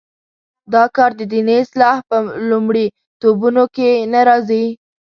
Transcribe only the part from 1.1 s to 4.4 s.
د دیني اصلاح په لومړیتوبونو کې نه